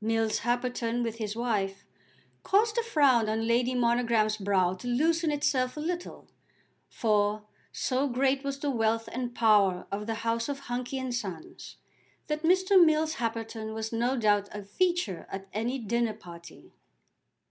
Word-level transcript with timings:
Mills 0.00 0.38
Happerton, 0.38 1.02
with 1.02 1.16
his 1.16 1.36
wife, 1.36 1.84
caused 2.42 2.74
the 2.76 2.82
frown 2.82 3.28
on 3.28 3.46
Lady 3.46 3.74
Monogram's 3.74 4.38
brow 4.38 4.72
to 4.72 4.88
loosen 4.88 5.30
itself 5.30 5.76
a 5.76 5.80
little, 5.80 6.26
for, 6.88 7.44
so 7.70 8.08
great 8.08 8.42
was 8.42 8.58
the 8.58 8.70
wealth 8.70 9.10
and 9.12 9.34
power 9.34 9.86
of 9.92 10.06
the 10.06 10.14
house 10.24 10.48
of 10.48 10.58
Hunky 10.60 10.98
and 10.98 11.14
Sons, 11.14 11.76
that 12.28 12.44
Mr. 12.44 12.82
Mills 12.82 13.16
Happerton 13.16 13.74
was 13.74 13.92
no 13.92 14.16
doubt 14.16 14.48
a 14.52 14.62
feature 14.62 15.26
at 15.30 15.48
any 15.52 15.78
dinner 15.78 16.14
party. 16.14 16.72